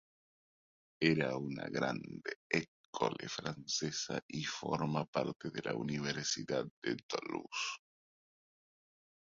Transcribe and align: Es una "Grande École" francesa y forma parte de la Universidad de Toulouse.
Es 0.99 1.15
una 1.15 1.69
"Grande 1.69 2.37
École" 2.49 3.29
francesa 3.29 4.19
y 4.29 4.43
forma 4.43 5.05
parte 5.05 5.51
de 5.51 5.61
la 5.63 5.75
Universidad 5.75 6.65
de 6.81 6.95
Toulouse. 7.05 7.81